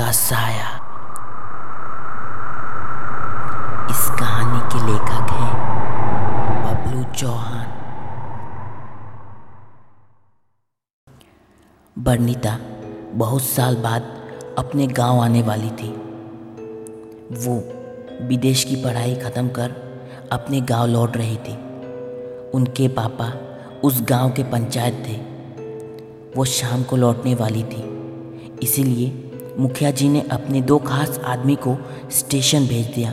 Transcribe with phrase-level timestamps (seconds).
[0.00, 0.68] का साया।
[3.90, 5.52] इस कहानी के लेखक हैं
[6.64, 7.66] बबलू चौहान।
[11.98, 12.58] बर्निता
[13.12, 14.02] बहुत साल बाद
[14.58, 15.92] अपने गाँव आने वाली थी।
[17.44, 17.56] वो
[18.26, 19.70] विदेश की पढ़ाई ख़त्म कर
[20.32, 21.56] अपने गाँव लौट रही थी।
[22.50, 23.32] उनके पापा
[23.84, 25.16] उस गाँव के पंचायत थे।
[26.36, 27.88] वो शाम को लौटने वाली थी।
[28.62, 29.26] इसीलिए
[29.60, 31.76] मुखिया जी ने अपने दो खास आदमी को
[32.10, 33.12] स्टेशन भेज दिया,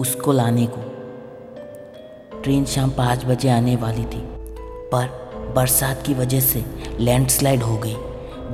[0.00, 0.82] उसको लाने को।
[2.42, 4.20] ट्रेन शाम पाँच बजे आने वाली थी,
[4.92, 6.64] पर बरसात की वजह से
[7.00, 7.96] लैंडस्लाइड हो गई,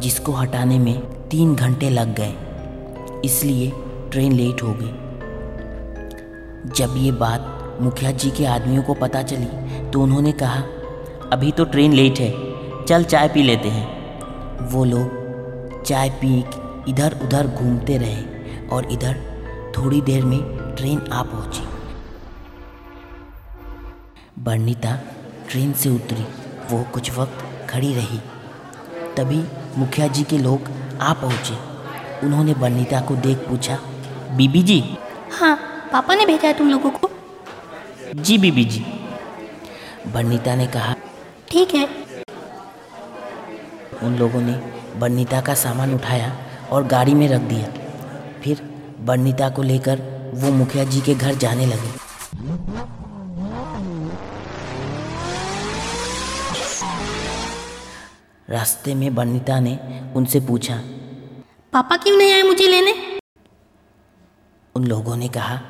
[0.00, 0.98] जिसको हटाने में
[1.28, 2.34] तीन घंटे लग गए।
[3.24, 3.72] इसलिए
[4.10, 4.92] ट्रेन लेट हो गई।
[6.74, 10.62] जब ये बात मुखिया जी के आदमियों को पता चली तो उन्होंने कहा,
[11.32, 12.32] अभी तो ट्रेन लेट है,
[12.84, 16.44] चल चाय पी लेते हैं। वो लोग चाय पी
[16.90, 19.14] इधर उधर घूमते रहे और इधर
[19.76, 20.40] थोड़ी देर में
[20.76, 21.64] ट्रेन आ पहुँची।
[24.38, 24.94] बर्निता
[25.50, 26.26] ट्रेन से उतरी।
[26.70, 28.18] वो कुछ वक्त खड़ी रही।
[29.16, 29.42] तभी
[29.78, 30.68] मुखिया जी के लोग
[31.00, 31.58] आ पहुँचे।
[32.26, 33.78] उन्होंने बर्निता को देख पूछा
[34.36, 34.82] बीबी जी?
[35.32, 35.56] हाँ
[35.92, 37.10] पापा ने भेजा है तुम लोगों को।
[38.14, 38.84] जी बीबी जी।
[40.12, 40.94] बर्निता ने कहा
[41.50, 41.88] ठीक है।
[44.02, 44.52] उन लोगों ने
[45.00, 46.36] बर्निता का सामान उठाया
[46.72, 47.66] और गाड़ी में रख दिया।
[48.42, 48.62] फिर
[49.00, 50.02] बर्निता को लेकर
[50.34, 51.98] वो मुखिया जी के घर जाने लगे।
[58.48, 59.78] रास्ते में बर्निता ने
[60.16, 60.80] उनसे पूछा
[61.72, 62.94] पापा क्यों नहीं आए मुझे लेने?
[64.74, 65.60] उन लोगों ने कहा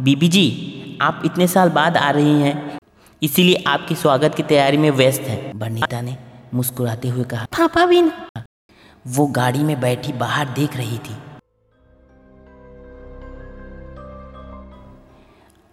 [0.00, 2.78] बीबी जी आप इतने साल बाद आ रही हैं
[3.22, 6.16] इसीलिए आपके स्वागत की तैयारी में व्यस्त है। बर्निता ने
[6.54, 8.42] मुस्कुराते हुए कहा पापा भी नहीं
[9.06, 11.16] वो गाड़ी में बैठी बाहर देख रही थी।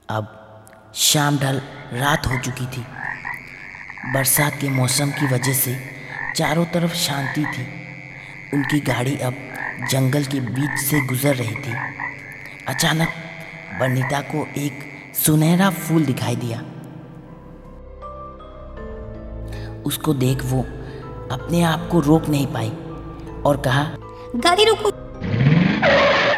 [0.09, 0.35] अब
[0.95, 1.61] शाम ढल
[1.93, 2.85] रात हो चुकी थी।
[4.13, 5.79] बरसात के मौसम की वजह से
[6.35, 7.63] चारों तरफ़ शांति थी।
[8.57, 9.33] उनकी गाड़ी अब
[9.89, 11.73] जंगल के बीच से गुजर रही थी।
[12.67, 13.07] अचानक
[13.79, 14.79] बर्निता को एक
[15.15, 16.59] सुनहरा फूल दिखाई दिया।
[19.81, 20.61] उसको देख वो
[21.31, 22.77] अपने आप को रोक नहीं पाई।
[23.45, 23.83] और कहा
[24.35, 24.89] गाड़ी रुको।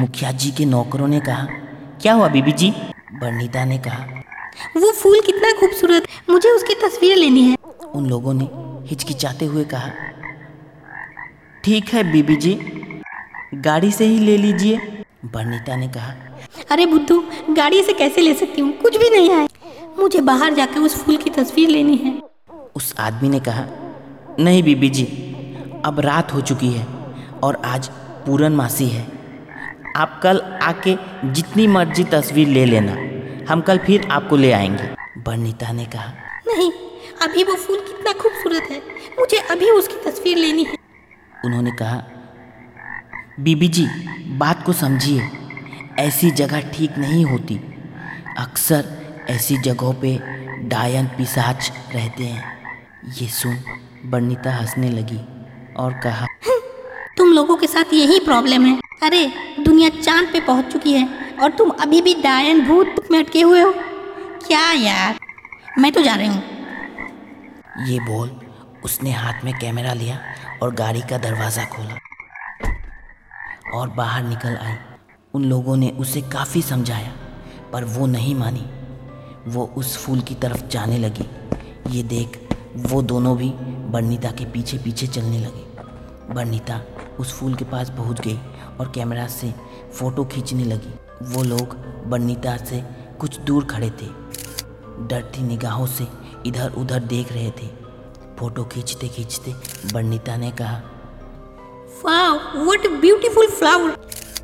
[0.01, 1.47] मुखिया जी के नौकरों ने कहा
[2.01, 2.69] क्या हुआ बीबी जी?
[3.13, 4.05] बर्निता ने कहा
[4.77, 7.55] वो फूल कितना खूबसूरत मुझे उसकी तस्वीर लेनी है।
[7.95, 8.47] उन लोगों ने
[8.89, 9.91] हिचकिचाते हुए कहा
[11.63, 12.53] ठीक है बीबी जी
[13.55, 14.77] गाड़ी से ही ले लीजिए।
[15.25, 16.13] बर्निता ने कहा
[16.71, 18.71] अरे बुद्धू गाड़ी से कैसे ले सकती हूँ?
[18.73, 19.47] कुछ भी नहीं है।
[19.99, 22.19] मुझे बाहर जाकर उस फूल की तस्वीर लेनी है।
[22.75, 23.65] उस आदमी ने कहा
[24.39, 25.03] नहीं बीबी जी
[25.85, 26.85] अब रात हो चुकी है
[27.43, 27.87] और आज
[28.25, 29.07] पूरन मासी है।
[29.97, 30.95] आप कल आके
[31.31, 32.91] जितनी मर्ज़ी तस्वीर ले लेना।
[33.53, 36.13] हम कल फिर आपको ले आएँगे। बर्निता ने कहा
[36.47, 36.71] नहीं
[37.21, 38.77] अभी वो फूल कितना खूबसूरत है।
[39.19, 40.75] मुझे अभी उसकी तस्वीर लेनी है।
[41.45, 42.03] उन्होंने कहा
[43.39, 43.87] बीबी जी
[44.37, 45.29] बात को समझिए।
[45.99, 47.55] ऐसी जगह ठीक नहीं होती।
[48.37, 48.85] अक्सर
[49.29, 50.19] ऐसी जगहों पे
[50.67, 52.43] डायन पिसाच रहते हैं।
[53.21, 53.57] ये सुन
[54.05, 55.19] बर्निता हंसने लगी।
[55.81, 56.27] और कहा
[57.17, 59.25] तुम लोगों के साथ यही प्रॉब्लम है। अरे
[59.59, 61.07] दुनिया चाँद पे पहुँच चुकी है
[61.43, 63.71] और तुम अभी भी डायन भूत में अटके हुए हो।
[64.47, 65.19] क्या यार?
[65.77, 66.43] मैं तो जा रही हूँ।
[67.87, 68.29] ये बोल
[68.85, 70.19] उसने हाथ में कैमरा लिया
[70.63, 71.97] और गाड़ी का दरवाज़ा खोला
[73.73, 74.75] और बाहर निकल आई।
[75.33, 77.11] उन लोगों ने उसे काफ़ी समझाया
[77.73, 78.65] पर वो नहीं मानी।
[79.47, 81.25] वो उस फूल की तरफ़ जाने लगी।
[81.89, 82.39] ये देख
[82.87, 83.49] वो दोनों भी
[83.91, 85.69] बर्निता के पीछे पीछे चलने लगे।
[86.33, 86.81] बर्निता
[87.19, 88.39] उस फूल के पास पहुँच गई
[88.79, 89.53] और कैमरा से
[89.93, 90.93] फ़ोटो खींचने लगी।
[91.33, 91.75] वो लोग
[92.09, 92.83] बर्निता से
[93.19, 94.07] कुछ दूर खड़े थे।
[95.07, 96.07] डरती निगाहों से
[96.45, 97.67] इधर उधर देख रहे थे।
[98.39, 99.53] फ़ोटो खींचते खींचते
[99.93, 100.81] बर्निता ने कहा
[102.05, 103.95] वाह व्हाट ब्यूटीफुल फ्लावर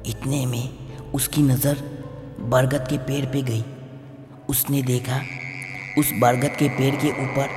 [0.06, 1.77] इतने में उसकी नज़र
[2.41, 3.63] बरगद के पेड़ पे गई।
[4.50, 5.19] उसने देखा
[6.00, 7.50] उस बरगद के पेड़ के ऊपर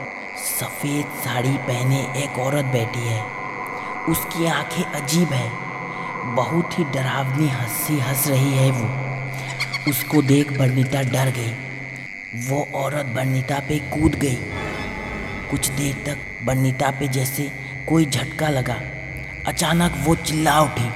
[0.51, 3.40] सफ़ेद साड़ी पहने एक औरत बैठी है।
[4.09, 5.51] उसकी आँखें अजीब है।
[6.35, 9.11] बहुत ही डरावनी हँसी हंस रही है वो।
[9.91, 11.53] उसको देख बर्निता डर गई।
[12.49, 14.39] वो औरत बर्निता पे कूद गई।
[15.51, 17.53] कुछ देर तक बर्निता पे जैसे
[17.89, 18.75] कोई झटका लगा।
[19.47, 20.89] अचानक वो चिल्ला उठी।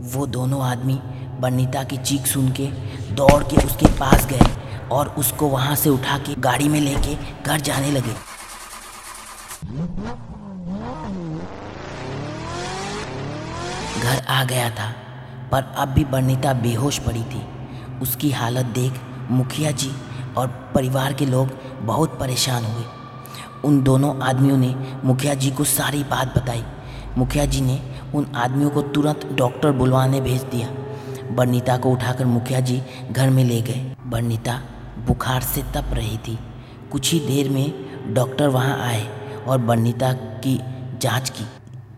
[0.00, 1.00] वो दोनों आदमी
[1.40, 2.66] बर्निता की चीख सुन के
[3.14, 7.60] दौड़ के उसके पास गए। और उसको वहाँ से उठा के गाड़ी में लेके घर
[7.60, 8.14] जाने लगे।
[14.00, 14.94] घर आ गया था,
[15.52, 17.42] पर अब भी बर्णिता बेहोश पड़ी थी।
[18.02, 19.00] उसकी हालत देख
[19.30, 19.92] मुखिया जी
[20.36, 21.50] और परिवार के लोग
[21.80, 22.84] बहुत परेशान हुए।
[23.64, 24.74] उन दोनों आदमियों ने
[25.04, 26.64] मुखिया जी को सारी बात बताई।
[27.18, 27.80] मुखिया जी ने
[28.14, 30.68] उन आदमियों को तुरंत डॉक्टर बुलवाने भेज दिया।
[31.34, 34.60] बर्णिता को उठाकर मुखिया जी घर में ले गए। बर्णिता
[34.98, 36.38] बुखार से तप रही थी।
[36.92, 39.06] कुछ ही देर में डॉक्टर वहाँ आए
[39.48, 40.60] और बर्निता की
[40.98, 41.44] जाँच की।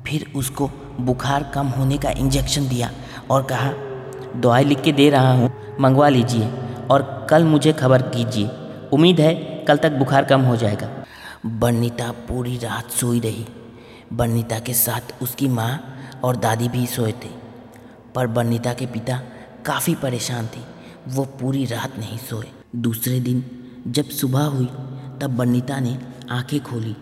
[0.06, 2.90] फिर उसको बुखार कम होने का इंजेक्शन दिया
[3.30, 3.72] और कहा,
[4.36, 5.50] दवाई लिख के दे रहा हूँ,
[5.80, 6.50] मंगवा लीजिए
[6.90, 8.50] और कल मुझे खबर कीजिए।
[8.92, 9.34] उम्मीद है
[9.64, 10.90] कल तक बुखार कम हो जाएगा।
[11.46, 13.46] बर्निता पूरी रात सोई रही।
[14.12, 17.30] बर्निता के साथ उसकी माँ और दादी भी सोए थे।
[18.14, 19.20] पर बर्निता के पिता
[19.66, 20.60] काफ़ी परेशान थे।
[21.08, 22.46] वो पूरी रात नहीं सोए।
[22.76, 23.44] दूसरे दिन
[23.86, 24.66] जब सुबह हुई
[25.20, 25.98] तब बर्निता ने
[26.30, 26.96] आँखें खोली।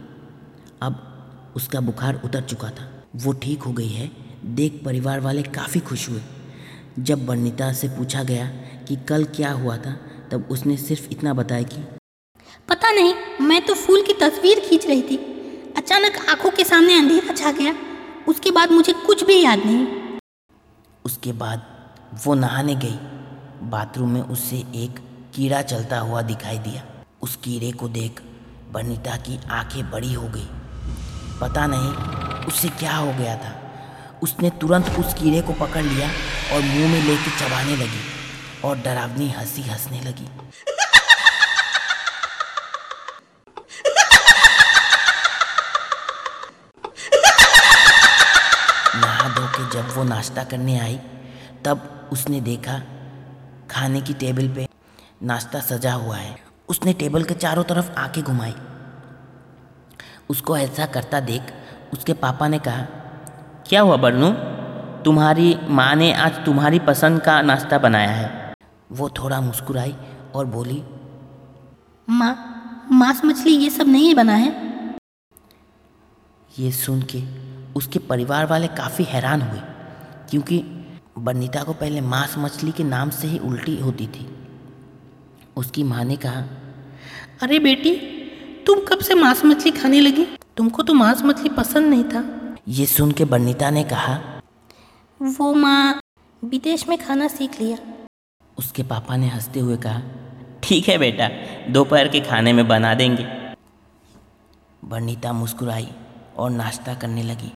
[0.83, 4.11] अब उसका बुखार उतर चुका था। वो ठीक हो गई है।
[4.45, 6.21] देख परिवार वाले काफ़ी खुश हुए।
[6.99, 8.47] जब बर्निता से पूछा गया
[8.89, 9.93] कि कल क्या हुआ था
[10.33, 11.83] तब उसने सिर्फ़ इतना बताया कि
[12.69, 15.17] पता नहीं मैं तो फूल की तस्वीर खींच रही थी।
[15.77, 17.75] अचानक आँखों के सामने अंधेरा छा गया।
[18.29, 19.87] उसके बाद मुझे कुछ भी याद नहीं।
[21.05, 21.67] उसके बाद
[22.27, 22.99] वो नहाने गई।
[23.69, 25.01] बाथरूम में उससे एक
[25.37, 26.83] कीड़ा चलता हुआ दिखाई दिया।
[27.23, 28.21] उस कीड़े को देख
[28.73, 30.49] बनीता की आँखें बड़ी हो गई।
[31.41, 33.55] पता नहीं उससे क्या हो गया था।
[34.23, 36.09] उसने तुरंत उस कीड़े को पकड़ लिया
[36.53, 38.01] और मुँह में लेके चबाने लगी
[38.65, 40.29] और डरावनी हँसी हंसने लगी।
[48.97, 50.99] नहा धो के जब वो नाश्ता करने आई,
[51.65, 52.79] तब उसने देखा
[53.71, 54.66] खाने की टेबल पे
[55.23, 56.37] नाश्ता सजा हुआ है।
[56.69, 58.55] उसने टेबल के चारों तरफ़ आँखें घुमाई।
[60.31, 61.53] उसको ऐसा करता देख
[61.93, 62.83] उसके पापा ने कहा
[63.69, 64.31] क्या हुआ बन्नू
[65.05, 68.55] तुम्हारी माँ ने आज तुम्हारी पसंद का नाश्ता बनाया है।
[68.93, 69.97] वो थोड़ा मुस्कुराई
[70.35, 70.83] और बोली
[72.09, 74.51] माँ मांस मछली ये सब नहीं बना है?
[76.59, 77.23] ये सुन के
[77.73, 79.61] उसके परिवार वाले काफ़ी हैरान हुए
[80.31, 80.59] क्योंकि
[81.19, 84.46] बनीता को पहले मांस मछली के नाम से ही उल्टी होती थी।
[85.57, 86.41] उसकी माँ ने कहा
[87.43, 87.95] अरे बेटी
[88.67, 90.25] तुम कब से मांस मछली खाने लगी?
[90.57, 92.23] तुमको तो मांस मछली पसंद नहीं था।
[92.69, 94.15] ये सुन के बनीता ने कहा
[95.21, 96.01] वो माँ
[96.43, 97.79] विदेश में खाना सीख लिया।
[98.59, 100.03] उसके पापा ने हँसते हुए कहा
[100.63, 101.29] ठीक है बेटा
[101.73, 103.27] दोपहर के खाने में बना देंगे।
[104.85, 105.89] बनीता मुस्कुराई
[106.37, 107.53] और नाश्ता करने लगी।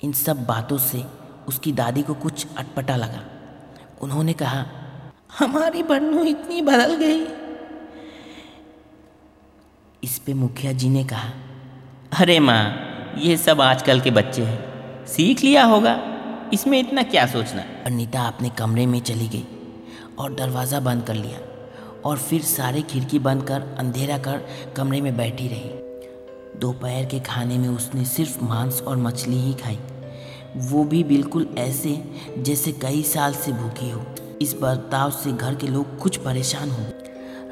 [0.00, 1.04] इन सब बातों से
[1.48, 3.24] उसकी दादी को कुछ अटपटा लगा।
[4.02, 4.64] उन्होंने कहा
[5.38, 7.20] हमारी बन्नू इतनी बदल गई।
[10.04, 11.30] इस पे मुखिया जी ने कहा,
[12.20, 15.98] अरे माँ, ये सब आजकल के बच्चे हैं। सीख लिया होगा।
[16.52, 17.62] इसमें इतना क्या सोचना?
[17.86, 19.44] अनीता अपने कमरे में चली गई
[20.18, 21.38] और दरवाज़ा बंद कर लिया
[22.00, 24.46] और फिर सारे खिड़की बंद कर, अंधेरा कर
[24.76, 25.70] कमरे में बैठी रही।
[26.60, 29.78] दोपहर के खाने में उसने सिर्फ़ मांस और मछली ही खाई।
[30.56, 32.02] वो भी बिल्कुल ऐसे
[32.38, 34.04] जैसे कई साल से भूखी हो।
[34.42, 36.84] इस बर्ताव से घर के लोग कुछ परेशान हो।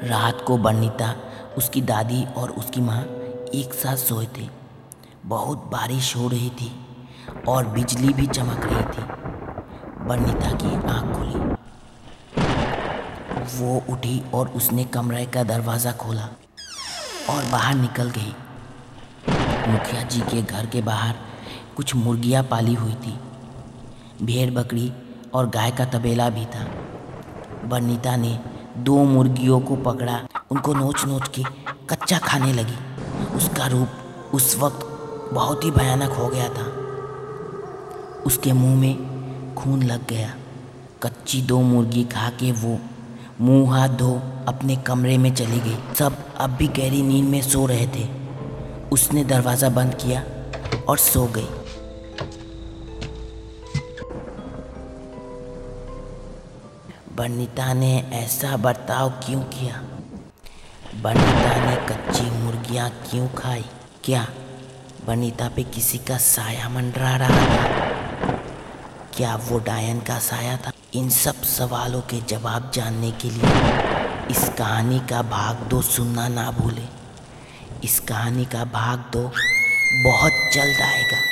[0.03, 1.15] रात को बर्निता,
[1.57, 3.01] उसकी दादी और उसकी माँ
[3.53, 4.47] एक साथ सोए थे।
[5.25, 6.71] बहुत बारिश हो रही थी
[7.47, 9.03] और बिजली भी चमक रही थी।
[10.07, 11.39] बर्निता की आँख खुली।
[13.57, 16.29] वो उठी और उसने कमरे का दरवाज़ा खोला
[17.29, 18.33] और बाहर निकल गई।
[19.71, 21.15] मुखिया जी के घर के बाहर
[21.75, 23.19] कुछ मुर्गियाँ पाली हुई थी।
[24.21, 24.91] भेड़ बकरी
[25.33, 26.65] और गाय का तबेला भी था।
[27.67, 28.39] बर्निता ने
[28.77, 30.19] दो मुर्गियों को पकड़ा।
[30.51, 31.43] उनको नोच नोच के
[31.89, 32.77] कच्चा खाने लगी।
[33.35, 34.87] उसका रूप उस वक्त
[35.33, 36.65] बहुत ही भयानक हो गया था।
[38.25, 40.33] उसके मुँह में खून लग गया।
[41.03, 42.79] कच्ची दो मुर्गी खा के वो
[43.41, 47.65] मुँह हाथ धो अपने कमरे में चली गई। सब अब भी गहरी नींद में सो
[47.65, 48.07] रहे थे।
[48.91, 50.23] उसने दरवाज़ा बंद किया
[50.89, 51.47] और सो गई।
[57.15, 59.75] बर्निता ने ऐसा बर्ताव क्यों किया?
[61.01, 63.65] बर्निता ने कच्ची मुर्गियाँ क्यों खाई?
[64.03, 64.27] क्या
[65.05, 67.65] बर्निता पे किसी का साया मंडरा रहा था?
[69.17, 70.71] क्या वो डायन का साया था?
[70.93, 73.49] इन सब सवालों के जवाब जानने के लिए
[74.31, 76.85] इस कहानी का भाग दो सुनना ना भूले।
[77.83, 79.31] इस कहानी का भाग दो
[80.03, 81.31] बहुत जल्द आएगा।